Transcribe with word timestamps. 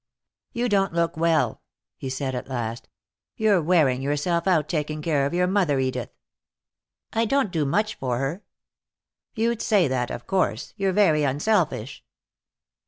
"You 0.51 0.67
don't 0.67 0.93
look 0.93 1.15
well," 1.15 1.61
he 1.95 2.09
said 2.09 2.33
at 2.33 2.47
last. 2.49 2.89
"You're 3.37 3.61
wearing 3.61 4.01
yourself 4.01 4.47
out 4.47 4.67
taking 4.67 4.99
care 4.99 5.27
of 5.27 5.33
your 5.35 5.45
mother, 5.45 5.77
Edith." 5.77 6.09
"I 7.13 7.25
don't 7.25 7.51
do 7.51 7.65
much 7.65 7.93
for 7.93 8.17
her." 8.17 8.41
"You'd 9.35 9.61
say 9.61 9.87
that, 9.87 10.09
of 10.09 10.25
course. 10.25 10.73
You're 10.75 10.91
very 10.91 11.23
unselfish." 11.23 12.03